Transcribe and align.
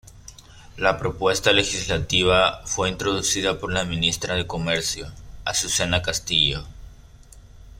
La 0.77 0.97
propuesta 0.97 1.51
legislativa 1.51 2.63
fue 2.65 2.89
introducida 2.89 3.59
por 3.59 3.71
la 3.71 3.85
ministra 3.85 4.33
de 4.33 4.47
comercio, 4.47 5.05
Azucena 5.45 6.01
Castillo. 6.01 6.65